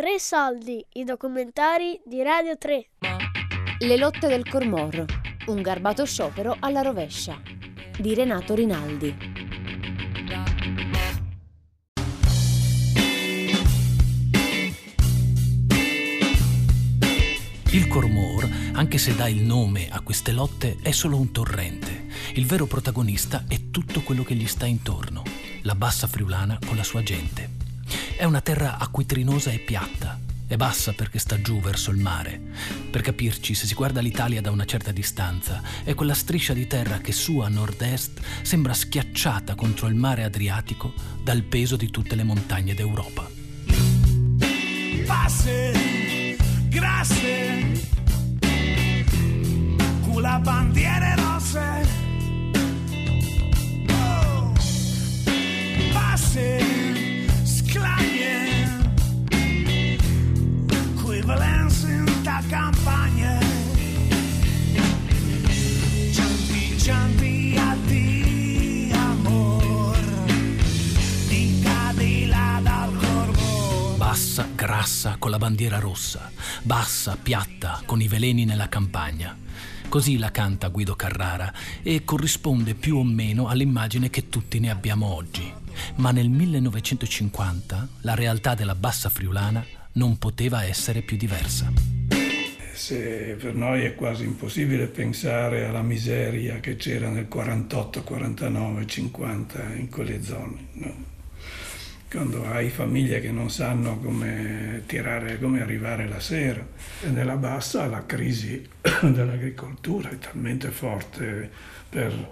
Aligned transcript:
Tre 0.00 0.18
soldi, 0.18 0.82
i 0.94 1.04
documentari 1.04 2.00
di 2.06 2.22
Radio 2.22 2.56
3. 2.56 2.86
Le 3.80 3.96
lotte 3.98 4.28
del 4.28 4.48
Cormor, 4.48 5.04
un 5.48 5.60
garbato 5.60 6.06
sciopero 6.06 6.56
alla 6.58 6.80
rovescia, 6.80 7.38
di 7.98 8.14
Renato 8.14 8.54
Rinaldi. 8.54 9.14
Il 17.72 17.86
Cormor, 17.88 18.48
anche 18.72 18.96
se 18.96 19.14
dà 19.14 19.28
il 19.28 19.42
nome 19.42 19.90
a 19.90 20.00
queste 20.00 20.32
lotte, 20.32 20.78
è 20.80 20.92
solo 20.92 21.18
un 21.18 21.30
torrente. 21.30 22.06
Il 22.36 22.46
vero 22.46 22.64
protagonista 22.64 23.44
è 23.46 23.68
tutto 23.68 24.00
quello 24.00 24.22
che 24.22 24.34
gli 24.34 24.46
sta 24.46 24.64
intorno, 24.64 25.24
la 25.64 25.74
bassa 25.74 26.06
friulana 26.06 26.58
con 26.66 26.76
la 26.76 26.84
sua 26.84 27.02
gente. 27.02 27.59
È 28.20 28.24
una 28.24 28.42
terra 28.42 28.76
acquitrinosa 28.76 29.50
e 29.50 29.60
piatta. 29.60 30.20
È 30.46 30.54
bassa 30.56 30.92
perché 30.92 31.18
sta 31.18 31.40
giù 31.40 31.58
verso 31.58 31.90
il 31.90 31.96
mare. 31.96 32.38
Per 32.90 33.00
capirci, 33.00 33.54
se 33.54 33.66
si 33.66 33.72
guarda 33.72 34.02
l'Italia 34.02 34.42
da 34.42 34.50
una 34.50 34.66
certa 34.66 34.92
distanza, 34.92 35.62
è 35.84 35.94
quella 35.94 36.12
striscia 36.12 36.52
di 36.52 36.66
terra 36.66 36.98
che 36.98 37.12
su 37.12 37.38
a 37.38 37.48
nord-est 37.48 38.20
sembra 38.42 38.74
schiacciata 38.74 39.54
contro 39.54 39.86
il 39.86 39.94
mare 39.94 40.24
Adriatico 40.24 40.92
dal 41.22 41.44
peso 41.44 41.76
di 41.76 41.88
tutte 41.88 42.14
le 42.14 42.24
montagne 42.24 42.74
d'Europa. 42.74 43.26
Passe, 45.06 46.36
grasse, 46.68 47.88
con 50.02 50.20
la 50.20 50.38
bandiera 50.40 51.14
rosse. 51.14 51.89
Grassa, 74.70 75.16
con 75.18 75.32
la 75.32 75.38
bandiera 75.38 75.80
rossa. 75.80 76.30
Bassa, 76.62 77.18
piatta, 77.20 77.82
con 77.84 78.00
i 78.00 78.06
veleni 78.06 78.44
nella 78.44 78.68
campagna. 78.68 79.36
Così 79.88 80.16
la 80.16 80.30
canta 80.30 80.68
Guido 80.68 80.94
Carrara 80.94 81.52
e 81.82 82.04
corrisponde 82.04 82.74
più 82.74 82.98
o 82.98 83.02
meno 83.02 83.48
all'immagine 83.48 84.10
che 84.10 84.28
tutti 84.28 84.60
ne 84.60 84.70
abbiamo 84.70 85.12
oggi. 85.12 85.52
Ma 85.96 86.12
nel 86.12 86.30
1950 86.30 87.88
la 88.02 88.14
realtà 88.14 88.54
della 88.54 88.76
bassa 88.76 89.08
friulana 89.08 89.66
non 89.94 90.18
poteva 90.18 90.62
essere 90.62 91.02
più 91.02 91.16
diversa. 91.16 91.72
Se 92.72 93.36
per 93.40 93.56
noi 93.56 93.82
è 93.82 93.96
quasi 93.96 94.22
impossibile 94.22 94.86
pensare 94.86 95.64
alla 95.64 95.82
miseria 95.82 96.60
che 96.60 96.76
c'era 96.76 97.08
nel 97.08 97.26
48, 97.26 98.04
49, 98.04 98.86
50 98.86 99.74
in 99.74 99.88
quelle 99.90 100.22
zone. 100.22 100.66
no? 100.74 101.09
Quando 102.10 102.44
hai 102.44 102.70
famiglie 102.70 103.20
che 103.20 103.30
non 103.30 103.50
sanno 103.50 103.98
come 104.00 104.82
tirare, 104.86 105.38
come 105.38 105.62
arrivare 105.62 106.08
la 106.08 106.18
sera. 106.18 106.66
E 107.02 107.06
nella 107.06 107.36
bassa 107.36 107.86
la 107.86 108.04
crisi 108.04 108.68
dell'agricoltura 109.00 110.10
è 110.10 110.18
talmente 110.18 110.70
forte 110.72 111.48
per 111.88 112.28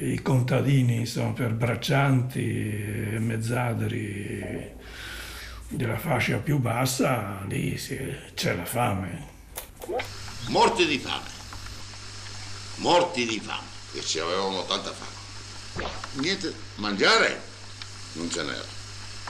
i 0.00 0.20
contadini, 0.22 1.00
insomma, 1.00 1.32
per 1.32 1.52
braccianti 1.52 2.40
e 2.40 3.18
mezzadri 3.18 4.72
della 5.68 5.98
fascia 5.98 6.38
più 6.38 6.58
bassa, 6.58 7.44
lì 7.46 7.76
si- 7.76 7.98
c'è 8.34 8.54
la 8.56 8.64
fame. 8.64 9.28
morti 10.48 10.86
di 10.86 10.98
fame, 10.98 11.28
morti 12.76 13.26
di 13.26 13.38
fame, 13.38 13.66
che 13.92 14.00
ci 14.00 14.18
avevamo 14.18 14.64
tanta 14.64 14.90
fame. 14.92 15.88
Niente, 16.14 16.52
mangiare 16.76 17.40
non 18.14 18.30
ce 18.30 18.42
n'era, 18.42 18.64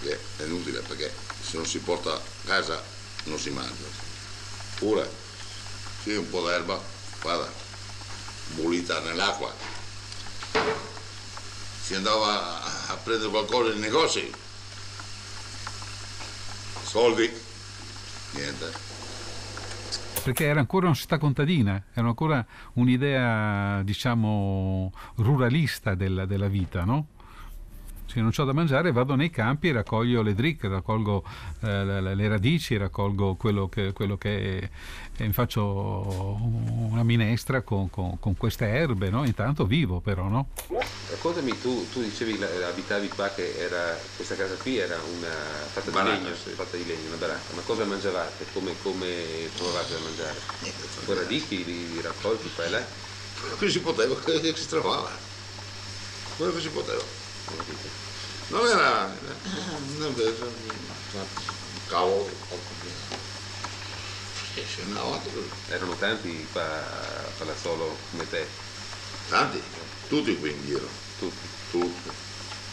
che 0.00 0.19
è 0.38 0.43
inutile 0.44 0.81
perché 0.81 1.12
se 1.43 1.56
non 1.56 1.66
si 1.66 1.78
porta 1.78 2.12
a 2.15 2.21
casa 2.44 2.83
non 3.25 3.38
si 3.38 3.50
mangia. 3.50 3.84
Pure, 4.78 5.09
sì, 6.03 6.15
un 6.15 6.28
po' 6.31 6.43
d'erba, 6.47 6.81
guarda, 7.21 7.50
bollita 8.55 9.00
nell'acqua. 9.00 9.53
Si 11.83 11.94
andava 11.94 12.62
a- 12.62 12.94
prendere 13.03 13.31
qualcosa 13.31 13.71
nei 13.71 13.81
negozi, 13.81 14.31
soldi, 16.84 17.31
niente. 18.33 18.89
perché 20.22 20.44
era 20.44 20.60
ancora 20.60 20.87
una 20.87 20.94
società 20.94 21.19
contadina, 21.19 21.83
era 21.94 22.06
ancora 22.09 22.44
un'idea, 22.75 23.81
diciamo, 23.83 24.93
ruralista 25.16 25.94
della, 25.94 26.27
della 26.27 26.49
vita, 26.49 26.84
no? 26.84 27.06
Se 28.10 28.21
non 28.21 28.32
ho 28.37 28.44
da 28.44 28.53
mangiare 28.53 28.91
vado 28.91 29.15
nei 29.15 29.31
campi 29.31 29.69
e 29.69 29.72
raccolgo 29.72 30.21
le 30.22 30.34
dricche, 30.34 30.66
raccolgo 30.66 31.22
eh, 31.62 31.84
le, 31.84 32.28
radici, 32.28 32.76
raccolgo 32.76 33.37
quello 33.37 33.69
che, 33.69 33.93
quello 33.93 34.19
che 34.19 34.69
e 35.16 35.26
mi 35.26 35.32
faccio 35.32 36.37
una 36.91 37.04
minestra 37.04 37.60
con, 37.60 37.88
con- 37.88 38.19
con 38.19 38.37
queste 38.37 38.66
erbe, 38.66 39.10
no? 39.10 39.25
Intanto 39.25 39.65
vivo 39.66 40.00
però, 40.00 40.28
no? 40.28 40.48
Raccontami, 41.10 41.60
tu, 41.60 41.87
tu 41.93 42.03
dicevi, 42.03 42.43
abitavi 42.43 43.09
qua 43.09 43.28
che 43.28 43.54
era, 43.59 43.97
questa 44.16 44.34
casa 44.34 44.54
qui 44.54 44.78
era 44.78 44.97
una 44.97 45.28
fatta 45.71 45.91
di 45.91 46.09
legno, 46.09 46.34
sì. 46.34 46.50
fatta 46.50 46.77
di 46.77 46.87
legno, 46.87 47.09
una 47.09 47.16
baracca, 47.16 47.54
ma 47.54 47.60
cosa 47.62 47.84
mangiavate? 47.84 48.47
Come, 48.53 48.72
come 48.82 49.06
trovavate 49.54 49.92
da 49.92 50.00
mangiare? 50.00 50.38
Con 51.04 51.15
radichi, 51.15 51.65
li, 51.65 51.92
li 51.92 52.00
raccolti 52.00 52.50
qua 52.54 52.65
e 52.65 52.71
là? 52.71 52.82
quello 53.41 53.56
che 53.56 53.71
si 53.71 53.81
poteva, 53.81 54.15
quello 54.16 54.41
che 54.41 54.56
si 54.56 54.69
trovava, 54.69 55.10
quello 56.37 56.53
che 56.53 56.60
si 56.60 56.69
poteva. 56.71 57.20
Non 58.49 58.66
era 58.66 59.06
non 59.97 60.15
era- 61.12 61.27
cavolo, 61.88 62.28
Erano 65.69 65.94
tanti 65.97 66.47
a 66.55 67.33
Palazzolo 67.39 67.97
come 68.10 68.28
te, 68.28 68.47
tanti, 69.28 69.60
tutti 70.09 70.39
qui 70.39 70.50
in 70.50 70.65
giro, 70.65 70.89
tutti. 71.19 71.49
tutti. 71.71 72.10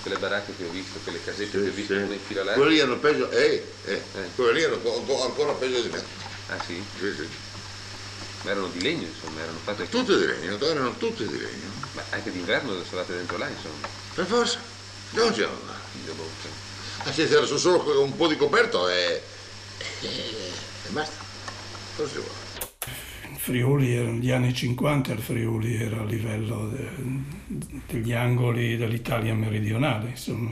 Quelle 0.01 0.17
baracche 0.17 0.55
che 0.55 0.66
ho 0.66 0.69
visto, 0.69 0.99
quelle 0.99 1.21
casette 1.23 1.45
Sì, 1.57 1.63
che 1.63 1.69
ho 1.69 1.73
visto 1.73 1.93
sì. 1.93 1.99
una 2.01 2.13
in 2.13 2.19
fila 2.19 2.43
là. 2.43 2.53
Quelli 2.53 2.77
erano 2.77 2.99
peggio, 2.99 3.29
eh, 3.31 3.63
eh, 3.85 4.03
Eh. 4.13 4.29
quelli 4.35 4.61
erano 4.61 4.79
co- 4.81 5.01
co- 5.03 5.23
ancora 5.23 5.53
peggio 5.53 5.81
di 5.81 5.89
me. 5.89 6.03
Ah 6.47 6.59
sì? 6.59 6.83
Sì, 6.97 7.13
sì. 7.13 7.27
Ma 8.43 8.51
erano 8.51 8.67
di 8.69 8.81
legno 8.81 9.07
insomma, 9.07 9.41
erano 9.41 9.57
fatte... 9.63 9.89
Tutti 9.89 10.16
di 10.16 10.25
legno, 10.25 10.59
erano 10.59 10.95
tutti 10.97 11.27
di 11.27 11.37
legno. 11.37 11.71
Ma 11.93 12.03
anche 12.11 12.31
d'inverno 12.31 12.81
stavate 12.83 13.13
dentro 13.13 13.37
là 13.37 13.47
insomma. 13.49 13.97
Per 14.17 14.25
forza, 14.25 14.57
non 15.11 15.31
c'era. 15.31 15.51
Figlio 15.91 16.16
bocca. 16.16 16.50
Ah, 17.03 17.11
se 17.13 17.28
c'era 17.28 17.45
solo 17.45 18.01
un 18.03 18.16
po' 18.16 18.28
di 18.28 18.35
coperto 18.35 18.89
e, 18.89 19.22
e, 20.01 20.07
e 20.07 20.89
basta. 20.89 21.23
Cosa 21.95 22.09
si 22.09 22.16
vuole? 22.16 23.31
Il 23.31 23.38
Friuli, 23.38 23.94
era- 23.94 24.09
negli 24.09 24.31
anni 24.31 24.55
50 24.55 25.13
il 25.13 25.19
Friuli 25.22 25.75
era 25.75 26.01
a 26.01 26.03
livello 26.03 26.67
de- 26.67 26.89
degli 27.85 28.11
angoli 28.11 28.75
dell'Italia 28.75 29.35
meridionale. 29.35 30.09
Insomma. 30.09 30.51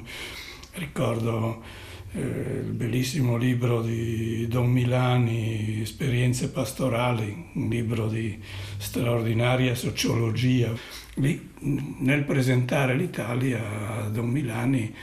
Ricordo 0.74 1.64
eh, 2.12 2.20
il 2.20 2.72
bellissimo 2.72 3.36
libro 3.36 3.82
di 3.82 4.46
Don 4.48 4.70
Milani, 4.70 5.82
Esperienze 5.82 6.50
pastorali, 6.50 7.50
un 7.56 7.68
libro 7.68 8.10
di 8.10 8.40
straordinaria 8.78 9.74
sociologia. 9.74 10.72
Lì, 11.18 11.50
nel 12.00 12.24
presentare 12.24 12.94
l'Italia, 12.94 13.62
Don 14.10 14.28
Milani 14.28 14.94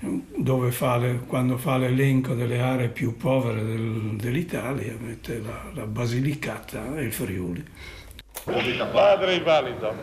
dove 0.00 0.70
fa 0.72 0.96
le- 0.96 1.20
quando 1.26 1.58
fa 1.58 1.76
l'elenco 1.76 2.34
delle 2.34 2.58
aree 2.58 2.88
più 2.88 3.16
povere 3.16 3.62
del- 3.62 4.16
dell'Italia, 4.16 4.94
mette 4.98 5.40
la, 5.44 5.62
la 5.74 5.86
Basilicata 5.86 6.96
e 6.96 7.02
il 7.02 7.12
Friuli. 7.12 7.62
Padre 8.90 9.34
invalido, 9.34 9.94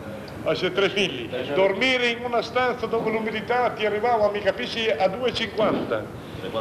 ho 0.44 0.54
se 0.54 0.72
tre 0.72 0.88
figli. 0.88 1.28
Dormire 1.54 2.08
in 2.10 2.24
una 2.24 2.40
stanza 2.42 2.86
dove 2.86 3.10
l'umidità 3.10 3.70
ti 3.70 3.84
arrivava, 3.84 4.30
mi 4.30 4.40
capisci, 4.40 4.88
a 4.88 5.06
2,50. 5.08 6.02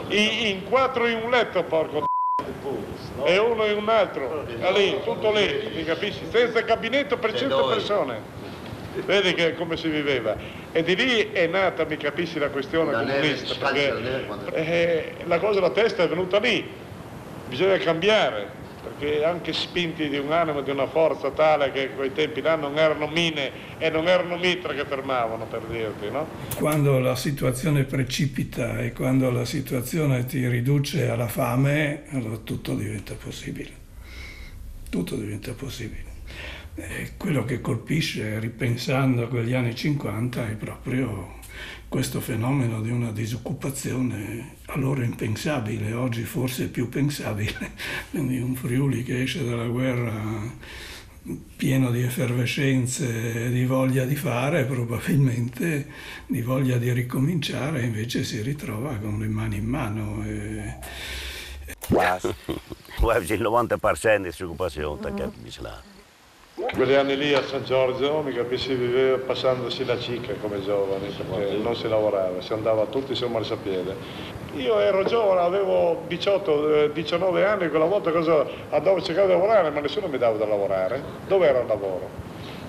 In, 0.09 0.47
in 0.47 0.63
quattro 0.63 1.07
in 1.07 1.19
un 1.23 1.29
letto, 1.29 1.63
porco. 1.63 2.05
E 3.23 3.37
uno 3.37 3.65
in 3.65 3.77
un 3.77 3.87
altro. 3.89 4.43
Lì, 4.73 4.97
tutto 5.03 5.31
lì, 5.31 5.71
mi 5.75 5.83
capisci? 5.85 6.21
Senza 6.29 6.59
gabinetto 6.61 7.17
per 7.17 7.33
100 7.37 7.67
persone. 7.67 8.35
Vedi 9.05 9.33
che 9.33 9.55
come 9.55 9.77
si 9.77 9.87
viveva. 9.89 10.35
E 10.71 10.83
di 10.83 10.95
lì 10.95 11.31
è 11.31 11.47
nata, 11.47 11.85
mi 11.85 11.97
capisci, 11.97 12.39
la 12.39 12.49
questione 12.49 12.91
comunista, 12.91 13.55
perché 13.55 13.93
eh, 14.53 15.13
la 15.25 15.39
cosa 15.39 15.55
della 15.55 15.71
testa 15.71 16.03
è 16.03 16.07
venuta 16.07 16.39
lì. 16.39 16.65
Bisogna 17.47 17.77
cambiare, 17.77 18.57
che 18.99 19.23
anche 19.23 19.53
spinti 19.53 20.09
di 20.09 20.17
un 20.17 20.31
animo, 20.31 20.61
di 20.61 20.71
una 20.71 20.87
forza 20.87 21.31
tale 21.31 21.71
che 21.71 21.89
quei 21.95 22.11
tempi 22.13 22.41
là 22.41 22.55
non 22.55 22.77
erano 22.77 23.07
mine 23.07 23.51
e 23.77 23.89
non 23.89 24.07
erano 24.07 24.37
mitre 24.37 24.75
che 24.75 24.85
fermavano, 24.85 25.45
per 25.45 25.61
dirti, 25.69 26.09
no? 26.09 26.27
Quando 26.55 26.99
la 26.99 27.15
situazione 27.15 27.83
precipita 27.83 28.79
e 28.79 28.93
quando 28.93 29.29
la 29.29 29.45
situazione 29.45 30.25
ti 30.25 30.47
riduce 30.47 31.09
alla 31.09 31.27
fame, 31.27 32.03
allora 32.11 32.37
tutto 32.37 32.73
diventa 32.73 33.13
possibile. 33.13 33.85
Tutto 34.89 35.15
diventa 35.15 35.53
possibile. 35.53 36.16
E 36.79 37.13
quello 37.17 37.43
che 37.43 37.59
colpisce, 37.59 38.39
ripensando 38.39 39.23
a 39.23 39.27
quegli 39.27 39.53
anni 39.53 39.73
50, 39.73 40.47
è 40.47 40.53
proprio 40.53 41.39
questo 41.87 42.21
fenomeno 42.21 42.81
di 42.81 42.91
una 42.91 43.11
disoccupazione 43.11 44.57
allora 44.67 45.03
impensabile, 45.03 45.93
oggi 45.93 46.21
forse 46.21 46.67
più 46.67 46.87
pensabile. 46.87 47.71
Quindi 48.11 48.37
un 48.37 48.53
Friuli 48.53 49.01
che 49.01 49.23
esce 49.23 49.43
dalla 49.43 49.65
guerra 49.65 50.75
pieno 51.55 51.89
di 51.89 52.03
effervescenze 52.03 53.45
e 53.45 53.49
di 53.49 53.65
voglia 53.65 54.05
di 54.05 54.15
fare, 54.15 54.65
probabilmente 54.65 55.87
di 56.27 56.43
voglia 56.43 56.77
di 56.77 56.91
ricominciare, 56.93 57.81
invece 57.81 58.23
si 58.23 58.39
ritrova 58.43 58.95
con 58.97 59.19
le 59.19 59.27
mani 59.27 59.57
in 59.57 59.65
mano. 59.65 60.23
E... 60.25 60.75
Quasi, 61.89 62.33
quasi 62.99 63.33
il 63.33 63.41
90% 63.41 64.17
di 64.17 64.23
disoccupazione, 64.23 65.33
là. 65.61 65.96
Quegli 66.73 66.93
anni 66.93 67.15
lì 67.15 67.35
a 67.35 67.43
San 67.43 67.63
Giorgio, 67.65 68.23
mi 68.23 68.33
capisci, 68.33 68.73
viveva 68.73 69.19
passandosi 69.19 69.85
la 69.85 69.95
cicca 69.99 70.33
come 70.41 70.59
giovani, 70.63 71.07
perché 71.09 71.53
non 71.57 71.75
si 71.75 71.87
lavorava, 71.87 72.41
si 72.41 72.51
andava 72.51 72.85
tutti 72.85 73.13
sul 73.13 73.29
marciapiede. 73.29 73.95
Io 74.55 74.79
ero 74.79 75.03
giovane, 75.03 75.41
avevo 75.41 76.01
18, 76.07 76.87
19 76.87 77.45
anni, 77.45 77.69
quella 77.69 77.85
volta 77.85 78.09
cosa, 78.09 78.43
andavo 78.71 78.97
a 78.97 79.01
cercare 79.03 79.27
di 79.27 79.33
lavorare, 79.33 79.69
ma 79.69 79.81
nessuno 79.81 80.07
mi 80.07 80.17
dava 80.17 80.35
da 80.37 80.47
lavorare. 80.47 80.99
Dove 81.27 81.47
era 81.47 81.59
il 81.59 81.67
lavoro? 81.67 82.09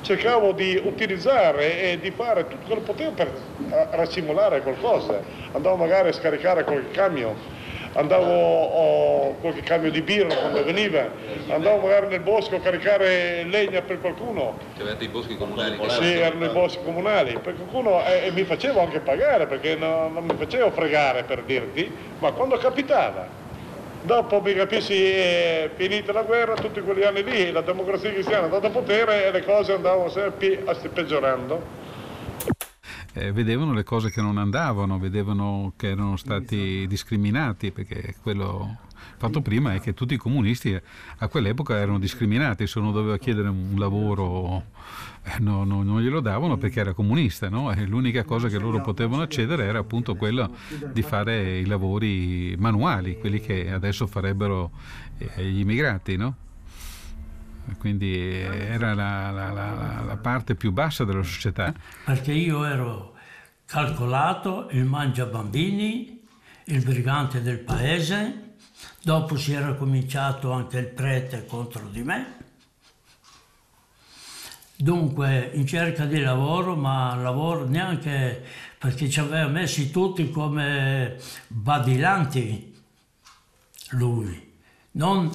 Cercavo 0.03 0.53
di 0.53 0.79
utilizzare 0.85 1.91
e 1.91 1.99
di 1.99 2.11
fare 2.11 2.47
tutto 2.47 2.67
quello 2.67 2.83
che 2.83 2.87
potevo 2.93 3.13
per 3.13 3.33
racimolare 3.93 4.61
qualcosa. 4.61 5.19
Andavo 5.53 5.77
magari 5.77 6.09
a 6.09 6.13
scaricare 6.13 6.63
qualche 6.65 6.91
camion, 6.91 7.35
andavo 7.99 9.31
a 9.31 9.35
qualche 9.41 9.61
cambio 9.63 9.91
di 9.91 10.01
birra 10.03 10.33
quando 10.37 10.63
veniva, 10.65 11.09
andavo 11.49 11.79
magari 11.79 12.07
nel 12.07 12.21
bosco 12.21 12.57
a 12.57 12.61
caricare 12.61 13.43
legna 13.45 13.83
per 13.83 14.01
qualcuno. 14.01 14.57
Avevate 14.79 15.05
i 15.05 15.09
boschi 15.09 15.37
comunali? 15.37 15.77
Sì, 15.89 16.19
erano 16.19 16.45
i 16.45 16.49
boschi 16.49 16.79
comunali, 16.85 17.39
per 17.43 17.57
qualcuno 17.57 18.05
e, 18.07 18.27
e 18.27 18.31
mi 18.31 18.45
facevo 18.45 18.81
anche 18.81 19.01
pagare 19.01 19.47
perché 19.47 19.75
no- 19.75 20.09
non 20.09 20.25
mi 20.25 20.35
facevo 20.37 20.71
fregare 20.71 21.25
per 21.25 21.43
dirti, 21.43 21.93
ma 22.21 22.31
quando 22.33 22.57
capitava. 22.57 23.47
Dopo 24.01 24.41
mi 24.41 24.55
capisci, 24.55 24.95
è 24.95 25.71
finita 25.75 26.13
la 26.13 26.23
guerra, 26.23 26.55
tutti 26.55 26.81
quegli 26.81 27.03
anni 27.03 27.25
lì, 27.25 27.51
la 27.51 27.63
democrazia 27.63 28.13
cristiana 28.13 28.43
è 28.43 28.45
andata 28.45 28.69
a 28.69 28.71
potere 28.71 29.27
e 29.27 29.33
le 29.33 29.45
cose 29.45 29.73
andavano 29.73 30.09
sempre 30.09 30.31
pi- 30.31 30.89
peggiorando. 30.95 31.78
Eh, 33.19 33.33
vedevano 33.33 33.73
le 33.73 33.83
cose 33.83 34.11
che 34.11 34.21
non 34.21 34.39
andavano, 34.39 34.99
vedevano 34.99 35.73
che 35.77 35.89
erano 35.89 36.17
stati 36.17 36.87
discriminati, 36.87 37.73
perché 37.73 38.15
quello 38.23 38.77
fatto 39.17 39.41
prima 39.41 39.75
è 39.75 39.81
che 39.81 39.93
tutti 39.93 40.15
i 40.15 40.17
comunisti 40.17 40.81
a 41.19 41.29
quell'epoca 41.29 41.77
erano 41.77 41.99
discriminati, 41.99 42.69
se 42.69 42.79
uno 42.79 42.93
doveva 42.93 43.19
chiedere 43.19 43.49
un 43.49 43.75
lavoro 43.77 44.67
eh, 45.25 45.41
no- 45.41 45.65
no- 45.65 45.83
non 45.83 46.01
glielo 46.01 46.21
davano 46.21 46.57
perché 46.59 46.79
era 46.79 46.93
comunista, 46.93 47.49
no? 47.49 47.73
E 47.73 47.87
l'unica 47.87 48.23
cosa 48.23 48.47
che 48.47 48.59
loro 48.59 48.81
potevano 48.81 49.23
accedere 49.23 49.65
era 49.65 49.81
appunto 49.81 50.15
quella 50.15 50.49
di 50.93 51.03
fare 51.03 51.59
i 51.59 51.67
lavori 51.67 52.55
manuali, 52.57 53.19
quelli 53.19 53.41
che 53.41 53.73
adesso 53.73 54.07
farebbero 54.07 54.71
eh, 55.19 55.45
gli 55.45 55.59
immigrati, 55.59 56.17
no? 56.17 56.37
Quindi 57.79 58.17
era 58.19 58.95
la, 58.95 59.31
la- 59.31 59.51
la- 59.53 60.03
la 60.07 60.17
parte 60.17 60.55
più 60.55 60.73
bassa 60.73 61.05
della 61.05 61.23
società. 61.23 61.73
perché 62.05 62.33
io 62.33 62.65
ero 62.65 63.15
calcolato 63.67 64.69
il 64.71 64.85
mangiabambini, 64.85 66.23
il 66.65 66.83
brigante 66.83 67.43
del 67.43 67.59
paese, 67.59 68.55
dopo 69.03 69.37
si 69.37 69.53
era 69.53 69.75
cominciato 69.75 70.53
anche 70.53 70.79
il 70.79 70.87
prete 70.87 71.45
contro 71.47 71.87
di 71.89 72.03
me. 72.03 72.37
Dunque 74.81 75.51
in 75.55 75.67
cerca 75.67 76.05
di 76.05 76.21
lavoro, 76.21 76.77
ma 76.77 77.15
lavoro 77.17 77.67
neanche 77.67 78.45
perché 78.79 79.11
ci 79.11 79.19
aveva 79.19 79.49
messi 79.49 79.91
tutti 79.91 80.31
come 80.31 81.17
badilanti 81.49 82.77
lui, 83.91 84.53
non 84.93 85.29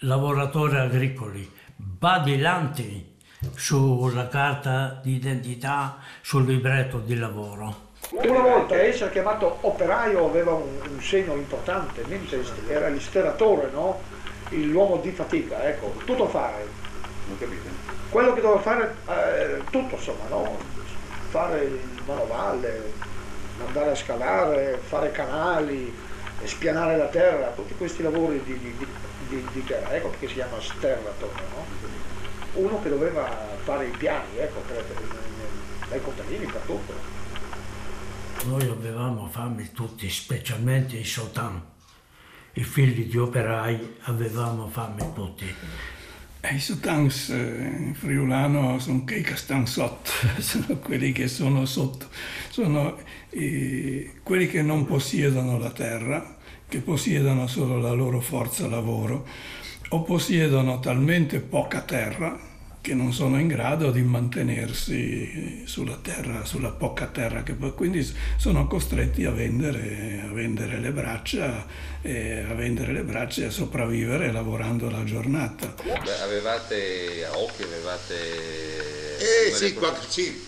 lavoratori 0.00 0.76
agricoli, 0.78 1.48
badilanti 1.76 3.14
sulla 3.54 4.28
carta 4.28 4.98
d'identità, 5.02 5.98
sul 6.20 6.46
libretto 6.46 6.98
di 6.98 7.16
lavoro. 7.16 7.84
Una 8.10 8.40
volta 8.40 8.76
essere 8.76 9.10
chiamato 9.10 9.58
operaio 9.62 10.26
aveva 10.26 10.52
un, 10.52 10.78
un 10.88 11.02
segno 11.02 11.34
importante, 11.34 12.04
mentre 12.06 12.42
era 12.68 12.88
l'isteratore, 12.88 13.70
no? 13.70 14.00
L'uomo 14.50 14.98
di 14.98 15.10
fatica, 15.10 15.62
ecco, 15.64 15.92
tutto 16.04 16.28
fare. 16.28 16.66
Non 17.26 17.38
capite? 17.38 17.68
Quello 18.10 18.32
che 18.32 18.40
doveva 18.40 18.60
fare 18.60 18.94
eh, 19.08 19.62
tutto, 19.70 19.96
insomma, 19.96 20.28
no? 20.28 20.56
Fare 21.30 21.64
il 21.64 21.80
manovale, 22.06 22.92
andare 23.66 23.90
a 23.90 23.94
scalare, 23.96 24.80
fare 24.84 25.10
canali, 25.10 25.92
spianare 26.44 26.96
la 26.96 27.06
terra, 27.06 27.50
tutti 27.50 27.74
questi 27.76 28.02
lavori 28.02 28.42
di, 28.44 28.58
di- 28.58 28.86
di- 29.28 29.46
di- 29.52 29.64
terra, 29.64 29.94
ecco 29.94 30.08
perché 30.10 30.28
si 30.28 30.34
chiama 30.34 30.60
sterrator, 30.60 31.30
no? 31.50 31.64
Uno 32.54 32.82
che 32.82 32.88
doveva 32.88 33.28
fare 33.64 33.86
i 33.86 33.96
piani, 33.96 34.36
ecco, 34.38 34.60
per, 34.60 34.84
dai 35.88 36.00
contadini 36.00 36.46
per 36.46 36.60
tutto. 36.66 36.92
Noi 38.46 38.68
avevamo 38.68 39.28
fame 39.28 39.72
tutti, 39.72 40.08
specialmente 40.08 40.96
i 40.96 41.04
sotan. 41.04 41.60
I 42.52 42.62
figli 42.62 43.10
di 43.10 43.18
operai 43.18 43.96
avevamo 44.02 44.68
fame 44.68 45.12
tutti. 45.12 45.54
E 46.48 46.54
I 46.54 46.60
sotans 46.60 47.30
eh, 47.30 47.34
in 47.34 47.94
friulano 47.94 48.78
sono 48.78 49.02
che 49.02 49.20
castan 49.20 49.66
sotto, 49.66 50.12
sono 50.38 50.78
quelli 50.78 51.10
che 51.10 51.26
sono 51.26 51.64
sotto, 51.66 52.06
sono 52.50 52.98
eh, 53.30 54.12
quelli 54.22 54.46
che 54.46 54.62
non 54.62 54.84
possiedono 54.84 55.58
la 55.58 55.72
terra, 55.72 56.36
che 56.68 56.78
possiedono 56.78 57.48
solo 57.48 57.80
la 57.80 57.90
loro 57.90 58.20
forza 58.20 58.68
lavoro 58.68 59.26
o 59.88 60.02
possiedono 60.02 60.78
talmente 60.78 61.40
poca 61.40 61.80
terra 61.80 62.38
che 62.86 62.94
non 62.94 63.12
sono 63.12 63.40
in 63.40 63.48
grado 63.48 63.90
di 63.90 64.00
mantenersi 64.02 65.64
sulla 65.66 65.98
terra, 66.00 66.44
sulla 66.44 66.68
poca 66.70 67.06
terra, 67.06 67.42
che 67.42 67.54
poi 67.54 67.72
quindi 67.72 68.08
sono 68.36 68.68
costretti 68.68 69.24
a 69.24 69.32
vendere, 69.32 70.22
a 70.24 70.32
vendere 70.32 70.78
le 70.78 70.92
braccia, 70.92 71.66
e 72.00 72.44
a 72.48 72.54
vendere 72.54 72.92
le 72.92 73.02
braccia 73.02 73.42
e 73.42 73.46
a 73.46 73.50
sopravvivere 73.50 74.30
lavorando 74.30 74.88
la 74.88 75.02
giornata. 75.02 75.74
Beh, 75.82 76.20
avevate 76.20 77.24
a 77.24 77.36
occhi, 77.36 77.64
avevate... 77.64 79.16
Eh 79.16 79.52
sì, 79.52 79.74
qualche, 79.74 80.06
sì, 80.08 80.46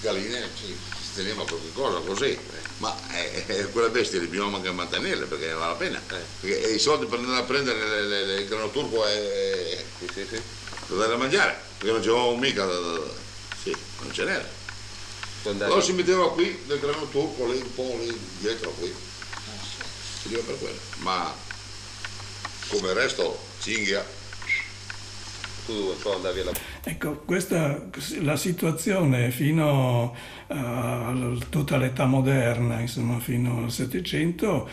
galline, 0.00 0.48
sì, 0.54 0.74
si 0.74 1.14
teneva 1.16 1.44
qualche 1.44 1.70
cosa 1.74 1.98
così, 1.98 2.38
ma 2.78 2.96
eh, 3.12 3.44
eh, 3.46 3.66
quelle 3.66 3.90
bestie 3.90 4.20
le 4.20 4.26
bisogna 4.28 4.56
anche 4.56 4.72
mantenerle 4.72 5.26
perché 5.26 5.48
ne 5.48 5.52
vale 5.52 5.72
la 5.72 5.76
pena. 5.76 6.02
Perché 6.40 6.72
i 6.72 6.78
soldi 6.78 7.04
per 7.04 7.18
andare 7.18 7.42
a 7.42 7.44
prendere 7.44 7.78
le- 7.78 8.06
le- 8.06 8.24
le- 8.24 8.40
il 8.40 8.48
grano 8.48 8.70
turco 8.70 9.04
è, 9.04 9.84
Sì, 9.98 10.06
sì, 10.14 10.26
sì. 10.34 10.42
Da 10.92 10.98
dare 10.98 11.10
da 11.10 11.16
mangiare, 11.16 11.56
perché 11.78 11.92
non 11.92 12.00
c'avevamo 12.02 12.36
mica, 12.36 12.64
da- 12.64 12.78
da- 12.78 12.90
da- 12.98 13.10
sì, 13.62 13.76
non 14.02 14.12
ce 14.12 14.24
n'era. 14.24 14.60
Allora 15.64 15.80
si 15.80 15.92
metteva 15.92 16.30
qui 16.32 16.56
del 16.66 16.78
grano 16.78 17.08
turco, 17.08 17.50
lì 17.50 17.58
un 17.60 17.74
po' 17.74 17.96
lì 18.00 18.16
dietro 18.38 18.70
qui. 18.78 18.92
Si 20.22 20.28
diceva 20.28 20.46
per 20.46 20.58
quello. 20.58 20.78
Ma 20.98 21.34
come 22.68 22.88
il 22.90 22.94
resto, 22.94 23.38
cinghia, 23.60 24.04
Tu 25.66 25.94
so, 26.00 26.14
andavi 26.16 26.40
alla... 26.40 26.52
Ecco, 26.84 27.16
questa 27.24 27.80
la 28.20 28.36
situazione 28.36 29.30
fino 29.30 30.16
a, 30.48 31.06
a 31.08 31.14
tutta 31.48 31.76
l'età 31.76 32.04
moderna, 32.06 32.80
insomma, 32.80 33.18
fino 33.20 33.62
al 33.64 33.70
Settecento, 33.70 34.68
eh, 34.68 34.70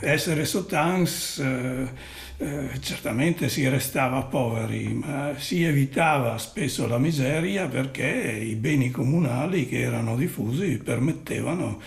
essere 0.00 0.44
sotans 0.44 1.38
eh, 1.38 2.20
eh, 2.42 2.80
certamente 2.80 3.48
si 3.48 3.68
restava 3.68 4.22
poveri, 4.22 4.92
ma 4.94 5.34
si 5.36 5.62
evitava 5.62 6.38
spesso 6.38 6.88
la 6.88 6.98
miseria 6.98 7.68
perché 7.68 8.04
i 8.04 8.56
beni 8.56 8.90
comunali 8.90 9.68
che 9.68 9.80
erano 9.80 10.16
diffusi 10.16 10.78
permettevano 10.78 11.80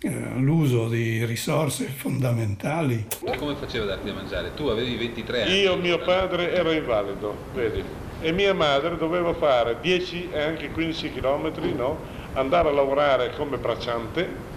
eh, 0.00 0.10
l'uso 0.38 0.88
di 0.88 1.24
risorse 1.24 1.84
fondamentali. 1.84 3.06
Come 3.36 3.54
faceva 3.54 3.84
a 3.84 3.88
darti 3.88 4.06
da 4.06 4.14
mangiare? 4.14 4.52
Tu 4.54 4.66
avevi 4.66 4.96
23 4.96 5.42
anni. 5.42 5.60
Io, 5.60 5.76
mio 5.76 5.98
padre, 6.00 6.54
ero 6.54 6.72
invalido, 6.72 7.36
vedi, 7.54 7.84
e 8.20 8.32
mia 8.32 8.52
madre 8.52 8.96
doveva 8.96 9.32
fare 9.34 9.76
10 9.80 10.30
e 10.32 10.40
anche 10.40 10.70
15 10.70 11.12
chilometri, 11.12 11.72
no? 11.72 12.18
Andare 12.32 12.68
a 12.68 12.72
lavorare 12.72 13.32
come 13.36 13.58
bracciante 13.58 14.50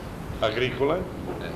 agricola, 0.46 1.00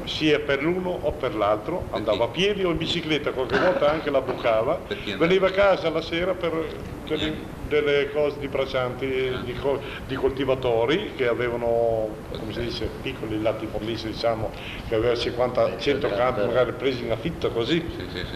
sia 0.06 0.40
per 0.40 0.62
l'uno 0.62 0.90
o 0.90 1.12
per 1.12 1.36
l'altro, 1.36 1.88
andava 1.92 2.26
a 2.26 2.28
piedi 2.28 2.64
o 2.64 2.72
in 2.72 2.78
bicicletta, 2.78 3.32
qualche 3.32 3.58
volta 3.58 3.90
anche 3.90 4.10
la 4.10 4.22
bucava, 4.22 4.82
veniva 5.18 5.48
a 5.48 5.52
casa 5.52 5.90
la 5.90 6.02
sera 6.02 6.34
per 6.34 6.68
delle, 7.08 7.34
delle 7.68 8.12
cose 8.12 8.40
di 8.40 8.48
braccianti, 8.48 9.38
di, 9.44 9.54
co- 9.54 9.80
di 10.06 10.16
coltivatori 10.16 11.14
che 11.16 11.28
avevano, 11.28 12.16
come 12.38 12.54
si 12.54 12.60
dice, 12.62 12.90
piccoli 13.02 13.42
latifondisti, 13.42 14.08
diciamo, 14.08 14.52
che 14.88 14.96
avevano 14.96 15.18
50, 15.18 15.78
100 15.78 16.10
campi 16.14 16.42
magari 16.46 16.72
presi 16.74 17.04
in 17.04 17.12
affitto 17.12 17.50
così, 17.52 17.86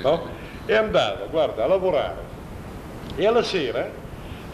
no? 0.02 0.28
E 0.66 0.76
andava, 0.76 1.26
guarda, 1.26 1.64
a 1.64 1.68
lavorare. 1.68 2.30
E 3.16 3.26
alla 3.26 3.44
sera 3.44 3.90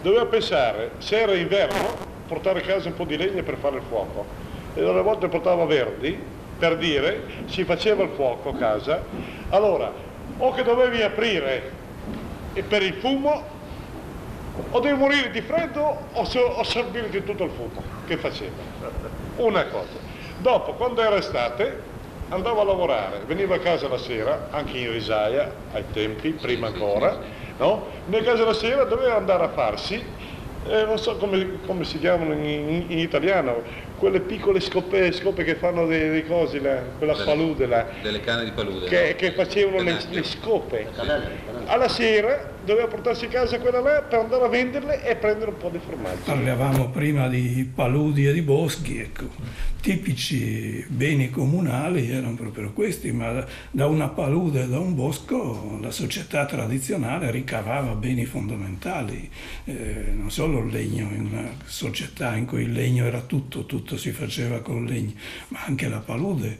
doveva 0.01 0.25
pensare, 0.25 0.91
se 0.97 1.19
era 1.19 1.35
inverno, 1.35 2.05
portare 2.27 2.59
a 2.59 2.63
casa 2.63 2.87
un 2.87 2.95
po' 2.95 3.03
di 3.05 3.17
legna 3.17 3.43
per 3.43 3.57
fare 3.57 3.77
il 3.77 3.83
fuoco. 3.87 4.45
E 4.77 4.87
alle 4.87 5.01
volte 5.01 5.27
portava 5.27 5.65
verdi, 5.65 6.15
per 6.59 6.77
dire, 6.77 7.23
si 7.47 7.63
faceva 7.63 8.03
il 8.03 8.09
fuoco 8.15 8.49
a 8.49 8.55
casa. 8.55 9.01
Allora, 9.49 9.91
o 10.37 10.51
che 10.53 10.61
dovevi 10.61 11.01
aprire 11.01 11.71
per 12.67 12.83
il 12.83 12.93
fumo, 12.93 13.43
o 14.69 14.79
devi 14.79 14.97
morire 14.97 15.31
di 15.31 15.41
freddo 15.41 15.97
o, 16.13 16.23
so- 16.25 16.61
sorbirti 16.63 17.23
tutto 17.23 17.43
il 17.45 17.51
fumo. 17.51 17.81
Che 18.05 18.17
faceva? 18.17 18.53
Una 19.37 19.65
cosa. 19.65 19.97
Dopo, 20.37 20.73
quando 20.73 21.01
era 21.01 21.15
estate, 21.15 21.81
andava 22.29 22.61
a 22.61 22.65
lavorare, 22.65 23.21
veniva 23.25 23.55
a 23.55 23.59
casa 23.59 23.87
la 23.87 23.97
sera, 23.97 24.49
anche 24.51 24.77
in 24.77 24.91
risaia, 24.91 25.51
ai 25.73 25.85
tempi, 25.91 26.31
prima 26.31 26.67
ancora, 26.67 27.17
no? 27.57 27.85
Nel 28.05 28.23
caso 28.23 28.45
la 28.45 28.53
sera 28.53 28.83
doveva 28.83 29.15
andare 29.15 29.43
a 29.45 29.49
farsi, 29.49 30.03
eh, 30.67 30.83
non 30.85 30.99
so 30.99 31.15
come, 31.17 31.59
come 31.65 31.83
si 31.83 31.97
chiamano 31.99 32.33
in, 32.33 32.43
in- 32.45 32.85
in 32.89 32.99
italiano, 32.99 33.61
quelle 33.97 34.19
piccole 34.21 34.59
scope, 34.59 35.11
scope 35.11 35.43
che 35.43 35.55
fanno 35.55 35.85
dei, 35.85 36.09
dei 36.09 36.25
cosi, 36.25 36.59
là, 36.61 36.81
quella 36.97 37.13
Delle- 37.13 37.25
palude 37.25 37.65
là, 37.65 37.87
Delle 38.01 38.21
canne 38.21 38.45
di 38.45 38.51
palude. 38.51 38.85
che, 38.87 39.09
no? 39.09 39.15
che 39.15 39.31
facevano 39.33 39.81
le, 39.81 39.97
le 40.09 40.23
scope. 40.23 40.87
Alla 41.65 41.89
sera 41.89 42.55
doveva 42.63 42.87
portarsi 42.87 43.25
a 43.25 43.29
casa 43.29 43.59
quella 43.59 43.79
là 43.79 44.01
per 44.01 44.19
andare 44.19 44.43
a 44.43 44.47
venderle 44.47 45.03
e 45.03 45.15
prendere 45.15 45.51
un 45.51 45.57
po' 45.57 45.69
di 45.69 45.79
formaggio. 45.83 46.21
Parlavamo 46.25 46.89
prima 46.89 47.27
di 47.27 47.69
paludi 47.73 48.27
e 48.27 48.33
di 48.33 48.41
boschi, 48.41 48.99
ecco. 48.99 49.25
Tipici 49.81 50.85
beni 50.89 51.29
comunali 51.29 52.11
erano 52.11 52.35
proprio 52.35 52.71
questi, 52.73 53.11
ma 53.13 53.45
da 53.71 53.87
una 53.87 54.09
palude 54.09 54.63
e 54.63 54.67
da 54.67 54.79
un 54.79 54.95
bosco 54.95 55.77
la 55.81 55.91
società 55.91 56.45
tradizionale 56.45 57.31
ricavava 57.31 57.93
beni 57.93 58.25
fondamentali, 58.25 59.29
eh, 59.63 60.11
non 60.13 60.29
solo 60.29 60.59
il 60.59 60.71
legno, 60.73 61.07
in 61.13 61.29
una 61.31 61.51
società 61.65 62.35
in 62.35 62.45
cui 62.45 62.63
il 62.63 62.73
legno 62.73 63.05
era 63.05 63.21
tutto, 63.21 63.65
tutto 63.65 63.86
si 63.95 64.11
faceva 64.11 64.59
con 64.59 64.85
legno, 64.85 65.13
ma 65.49 65.63
anche 65.65 65.87
la 65.87 65.99
palude 65.99 66.57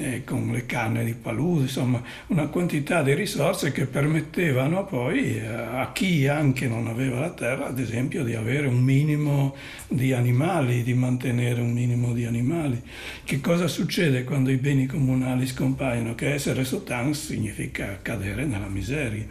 eh, 0.00 0.24
con 0.24 0.50
le 0.50 0.64
canne 0.64 1.04
di 1.04 1.12
palude, 1.12 1.62
insomma 1.62 2.02
una 2.28 2.46
quantità 2.46 3.02
di 3.02 3.12
risorse 3.14 3.70
che 3.70 3.84
permettevano 3.84 4.86
poi 4.86 5.36
eh, 5.36 5.46
a 5.46 5.92
chi 5.92 6.26
anche 6.26 6.66
non 6.66 6.86
aveva 6.86 7.20
la 7.20 7.30
terra, 7.30 7.66
ad 7.66 7.78
esempio, 7.78 8.24
di 8.24 8.34
avere 8.34 8.66
un 8.66 8.80
minimo 8.82 9.54
di 9.88 10.12
animali, 10.14 10.82
di 10.82 10.94
mantenere 10.94 11.60
un 11.60 11.72
minimo 11.72 12.14
di 12.14 12.24
animali. 12.24 12.82
Che 13.24 13.40
cosa 13.40 13.68
succede 13.68 14.24
quando 14.24 14.50
i 14.50 14.56
beni 14.56 14.86
comunali 14.86 15.46
scompaiono? 15.46 16.14
Che 16.14 16.32
essere 16.32 16.64
sotan 16.64 17.12
significa 17.12 17.98
cadere 18.00 18.46
nella 18.46 18.68
miseria 18.68 19.26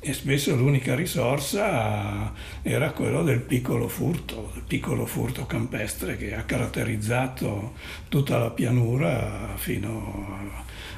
e 0.00 0.12
spesso 0.12 0.54
l'unica 0.54 0.94
risorsa 0.94 2.32
era 2.62 2.92
quello 2.92 3.24
del 3.24 3.40
piccolo 3.40 3.88
furto, 3.88 4.52
del 4.54 4.62
piccolo 4.62 5.06
furto 5.06 5.44
campestre 5.44 6.16
che 6.16 6.36
ha 6.36 6.44
caratterizzato 6.44 7.74
tutta 8.08 8.38
la 8.38 8.50
pianura 8.50 9.54
fino 9.56 10.07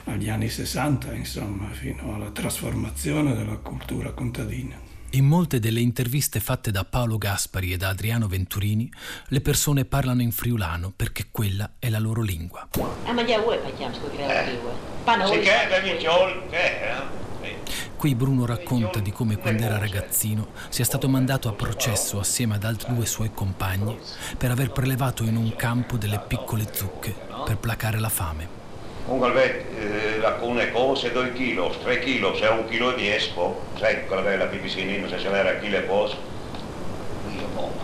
agli 0.04 0.28
anni 0.28 0.48
60, 0.48 1.12
insomma, 1.14 1.68
fino 1.70 2.14
alla 2.14 2.30
trasformazione 2.30 3.34
della 3.34 3.56
cultura 3.56 4.12
contadina. 4.12 4.88
In 5.14 5.26
molte 5.26 5.58
delle 5.58 5.80
interviste 5.80 6.38
fatte 6.38 6.70
da 6.70 6.84
Paolo 6.84 7.18
Gaspari 7.18 7.72
e 7.72 7.76
da 7.76 7.88
Adriano 7.88 8.28
Venturini, 8.28 8.88
le 9.26 9.40
persone 9.40 9.84
parlano 9.84 10.22
in 10.22 10.30
friulano 10.30 10.92
perché 10.94 11.26
quella 11.32 11.72
è 11.80 11.88
la 11.88 11.98
loro 11.98 12.22
lingua. 12.22 12.68
È? 16.48 16.94
Qui 17.96 18.14
Bruno 18.14 18.46
racconta 18.46 19.00
di 19.00 19.10
come 19.10 19.36
quando 19.36 19.64
era 19.64 19.78
ragazzino 19.78 20.52
sia 20.68 20.84
stato 20.84 21.08
mandato 21.08 21.48
a 21.48 21.54
processo 21.54 22.20
assieme 22.20 22.54
ad 22.54 22.64
altri 22.64 22.94
due 22.94 23.04
suoi 23.04 23.32
compagni 23.34 23.98
per 24.38 24.52
aver 24.52 24.70
prelevato 24.70 25.24
in 25.24 25.34
un 25.34 25.56
campo 25.56 25.96
delle 25.96 26.22
piccole 26.26 26.68
zucche 26.72 27.14
per 27.44 27.58
placare 27.58 27.98
la 27.98 28.08
fame. 28.08 28.59
Comunque, 29.10 29.66
eh, 29.74 30.24
alcune 30.24 30.70
cose 30.70 31.10
2 31.10 31.32
kg, 31.32 31.76
3 31.82 31.98
kg, 31.98 32.32
se 32.32 32.46
è 32.46 32.50
un 32.50 32.64
chilo 32.68 32.92
di 32.92 33.08
espo, 33.12 33.60
sai, 33.76 34.06
quella 34.06 34.22
che 34.22 34.34
è 34.34 34.36
la 34.36 34.46
pipicina, 34.46 35.08
se 35.08 35.18
ce 35.18 35.28
n'era 35.30 35.58
chilo 35.58 35.78
e 35.78 35.80
poco. 35.80 36.14
Io, 37.26 37.48
boh, 37.48 37.74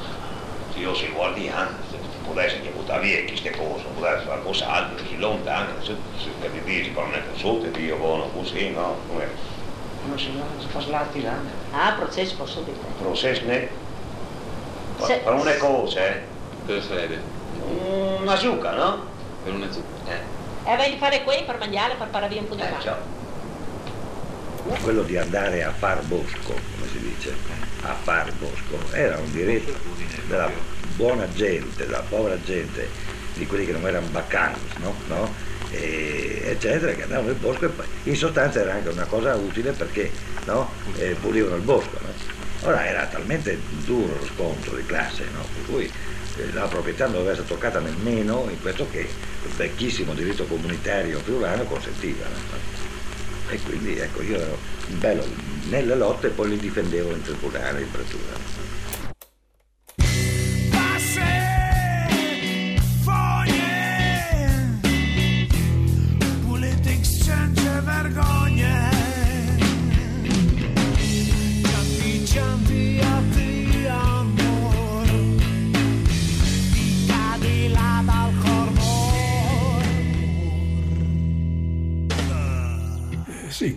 io 0.77 0.95
si 0.95 1.09
guardi 1.09 1.49
anche, 1.49 1.99
essere 2.37 2.63
che 2.63 2.69
buttare 2.71 3.03
via 3.03 3.25
queste 3.25 3.51
cose, 3.57 3.83
può 3.93 4.07
essere 4.07 4.25
qualcos'altro, 4.27 5.05
si 5.05 5.17
lontano, 5.17 5.83
se, 5.83 5.97
se 6.17 6.31
che 6.41 6.49
mi 6.49 6.63
dici, 6.63 6.91
però 6.91 7.07
non 7.07 7.15
è 7.17 7.27
consulte, 7.27 7.77
io 7.81 7.97
buono 7.97 8.31
così, 8.31 8.71
no? 8.71 8.97
Come, 9.09 9.27
non 10.07 10.17
si, 10.17 10.31
si 10.61 10.69
fa 10.69 10.79
slatti 10.79 11.23
là, 11.23 11.43
Ah, 11.73 11.95
processo 11.95 12.37
posso 12.37 12.61
dire. 12.61 12.79
processo 12.99 13.45
ne? 13.47 13.69
Se- 15.01 15.23
Per 15.25 15.33
una 15.33 15.57
cosa, 15.57 16.07
eh? 16.07 16.23
Cosa 16.65 16.81
sarebbe? 16.81 17.21
Una 18.21 18.37
zucca, 18.37 18.77
no? 18.77 19.09
Per 19.43 19.53
una 19.53 19.73
zucca. 19.73 20.13
Eh. 20.13 20.36
E 20.69 20.77
vai 20.77 20.91
di 20.91 20.99
fare 20.99 21.23
qui 21.23 21.45
per 21.47 21.59
mangiare, 21.59 21.95
per 21.95 22.09
fare 22.11 22.27
via 22.27 22.41
un 22.41 22.49
po' 22.49 22.57
di 22.57 22.63
pane. 22.63 23.15
quello 24.83 25.03
di 25.03 25.17
andare 25.17 25.63
a 25.63 25.71
far 25.71 26.03
bosco, 26.03 26.55
come 26.55 26.89
si 26.91 26.99
dice, 26.99 27.33
a 27.83 27.95
far 27.95 28.33
bosco, 28.33 28.77
era 28.93 29.17
un 29.17 29.31
diritto 29.31 29.73
della 30.27 30.51
buona 30.97 31.31
gente, 31.33 31.87
della 31.87 32.03
povera 32.09 32.37
gente, 32.43 32.89
di 33.35 33.47
quelli 33.47 33.65
che 33.65 33.73
non 33.73 33.87
erano 33.87 34.09
baccani, 34.09 34.59
no? 34.79 34.93
No? 35.07 35.33
E- 35.71 36.43
eccetera, 36.47 36.93
che 36.93 37.03
andavano 37.05 37.29
nel 37.29 37.37
bosco 37.37 37.67
e 37.67 37.69
poi 37.69 37.87
in 38.05 38.17
sostanza 38.17 38.61
era 38.61 38.73
anche 38.73 38.89
una 38.89 39.05
cosa 39.05 39.37
utile 39.37 39.71
perché 39.71 40.11
no? 40.47 40.69
Eh, 40.97 41.15
pulivano 41.21 41.55
il 41.55 41.63
bosco. 41.63 41.97
no? 42.01 42.36
Ora 42.67 42.85
era 42.85 43.07
talmente 43.07 43.61
duro 43.85 44.19
lo 44.19 44.27
scontro 44.27 44.75
di 44.75 44.85
classe, 44.85 45.23
no? 45.33 45.47
per 45.55 45.73
cui 45.73 45.85
eh, 45.85 46.53
la 46.53 46.67
proprietà 46.67 47.05
non 47.05 47.13
doveva 47.13 47.31
essere 47.31 47.47
toccata 47.47 47.79
nemmeno 47.79 48.49
in 48.51 48.61
questo 48.61 48.91
che 48.91 49.03
il 49.03 49.53
vecchissimo 49.55 50.15
diritto 50.15 50.47
comunitario 50.47 51.21
friulano 51.21 51.63
consentiva. 51.63 52.25
no? 52.25 53.53
E 53.53 53.61
quindi 53.61 53.97
ecco, 53.97 54.21
io 54.21 54.41
ero 54.41 54.59
bello 54.99 55.25
nelle 55.69 55.95
lotte 55.95 56.27
e 56.27 56.31
poi 56.31 56.49
li 56.49 56.59
difendevo 56.59 57.13
in 57.13 57.23
tribunale, 57.23 57.83
in 57.83 57.91
pretura. 57.93 58.35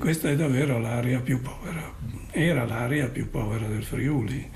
Questa 0.10 0.30
è 0.30 0.36
davvero 0.36 0.80
l'area 0.80 1.20
più 1.20 1.40
povera, 1.40 1.94
era 2.32 2.66
l'area 2.66 3.10
più 3.10 3.30
povera 3.30 3.68
del 3.68 3.84
Friuli. 3.84 4.50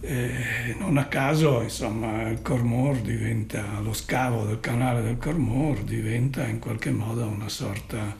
Eh, 0.00 0.76
non 0.78 0.96
a 0.96 1.06
caso, 1.06 1.60
insomma, 1.60 2.28
il 2.28 2.40
Cormor 2.40 2.98
diventa, 2.98 3.64
lo 3.82 3.92
scavo 3.92 4.44
del 4.44 4.60
canale 4.60 5.02
del 5.02 5.18
Cormor 5.18 5.78
diventa 5.78 6.46
in 6.46 6.60
qualche 6.60 6.92
modo 6.92 7.26
una 7.26 7.48
sorta 7.48 8.14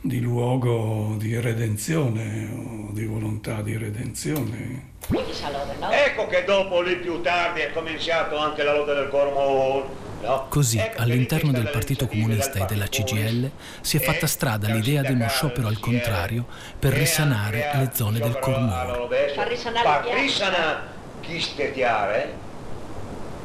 di 0.00 0.20
luogo 0.20 1.16
di 1.18 1.38
redenzione 1.38 2.48
o 2.50 2.90
di 2.92 3.04
volontà 3.04 3.60
di 3.60 3.76
redenzione. 3.76 4.92
Ecco 5.90 6.28
che 6.28 6.44
dopo 6.44 6.80
lì 6.80 6.96
più 6.96 7.20
tardi 7.20 7.60
è 7.60 7.72
cominciato 7.72 8.38
anche 8.38 8.62
la 8.62 8.74
lotta 8.74 8.94
del 8.94 9.10
Cormo. 9.10 10.07
Così, 10.48 10.80
all'interno 10.96 11.52
del 11.52 11.68
Partito 11.70 12.06
Comunista 12.08 12.58
e 12.58 12.64
della 12.66 12.86
CGL, 12.88 13.50
si 13.80 13.96
è 13.98 14.00
fatta 14.00 14.26
strada 14.26 14.68
l'idea 14.68 15.02
di 15.02 15.12
uno 15.12 15.28
sciopero 15.28 15.68
al 15.68 15.78
contrario 15.78 16.44
per 16.78 16.92
risanare 16.92 17.70
le 17.74 17.90
zone 17.94 18.18
del 18.18 18.38
Cormor. 18.38 19.06
Per 19.08 19.46
risanare 19.46 20.08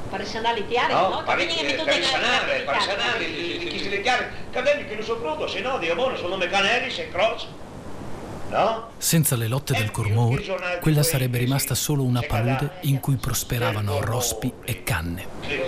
Per 0.10 0.20
le 0.20 0.68
tiare. 0.68 0.94
chi 0.94 0.94
No, 0.94 1.10
no? 1.10 1.24
per, 1.24 1.38
Che 1.38 1.46
viene 1.46 1.70
per 1.70 1.80
tutte 1.80 1.92
le- 1.92 1.98
risanare, 1.98 2.58
le 2.58 2.64
per 2.64 2.76
risanare 2.76 3.26
chi 3.26 3.80
stettiare. 3.80 4.32
Cademi 4.52 4.86
che 4.88 4.96
non 4.96 5.04
so 5.04 5.18
pronto, 5.18 5.48
se 5.48 5.60
no 5.62 5.78
Dio 5.80 5.96
buono 5.96 6.16
sono 6.16 6.38
se 6.92 7.10
cross. 7.10 7.44
no? 7.46 7.62
Senza 8.98 9.36
le 9.36 9.48
lotte 9.48 9.74
del 9.74 9.90
Cormor, 9.90 10.80
quella 10.80 11.02
sarebbe 11.02 11.40
rimasta 11.40 11.74
solo 11.74 12.04
una 12.04 12.22
palude 12.22 12.74
in 12.82 13.00
cui 13.00 13.16
prosperavano 13.16 14.00
rospi 14.00 14.54
e 14.64 14.84
canne. 14.84 15.26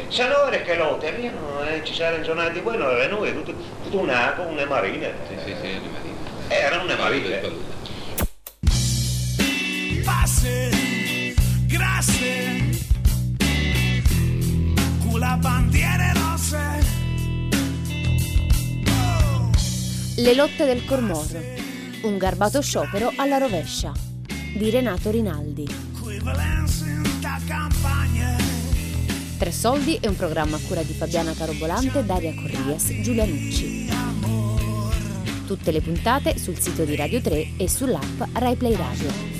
Se 0.07 0.27
no 0.27 0.47
era 0.47 0.61
che 0.63 0.75
lotte, 0.75 1.15
eh, 1.17 1.83
ci 1.83 1.95
saranno 1.95 2.23
giornate 2.23 2.61
buone, 2.61 2.83
era 2.83 3.07
noi, 3.07 3.33
tutto, 3.33 3.55
un 3.97 4.09
ago, 4.09 4.43
una 4.43 4.65
marina. 4.65 5.07
Sì, 5.27 5.35
sì, 5.43 5.55
sì, 5.61 5.67
una 5.67 5.89
marina. 5.89 6.15
Era 6.47 6.81
una 6.81 6.95
marina. 6.95 7.39
Passe, 10.03 11.33
grasse, 11.65 12.69
con 15.07 15.19
la 15.19 15.37
bandiere 15.41 16.13
rosse. 16.13 16.85
Le 20.17 20.33
lotte 20.35 20.65
del 20.65 20.85
Cormorro. 20.85 21.64
Un 22.05 22.19
garbato 22.19 22.61
sciopero 22.61 23.11
alla 23.15 23.39
rovescia. 23.39 23.91
Di 24.55 24.69
Renato 24.69 25.09
Rinaldi. 25.09 25.67
Tre 29.39 29.51
soldi 29.51 29.97
è 29.99 30.05
un 30.05 30.15
programma 30.15 30.57
a 30.57 30.59
cura 30.67 30.83
di 30.83 30.93
Fabiana 30.93 31.33
Carobolante, 31.33 32.05
Daria 32.05 32.31
Corrias, 32.35 32.93
Giulia 33.01 33.25
Nucci. 33.25 33.89
Tutte 35.47 35.71
le 35.71 35.81
puntate 35.81 36.37
sul 36.37 36.59
sito 36.59 36.83
di 36.83 36.95
Radio 36.95 37.19
3 37.19 37.53
e 37.57 37.67
sull'app 37.67 38.21
RaiPlay 38.33 38.75
Radio. 38.75 39.34